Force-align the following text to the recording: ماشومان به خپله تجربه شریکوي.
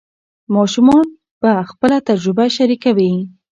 ماشومان 0.55 1.05
به 1.41 1.51
خپله 1.69 1.97
تجربه 2.09 2.45
شریکوي. 2.55 3.11